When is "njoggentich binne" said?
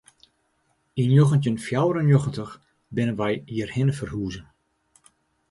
2.09-3.17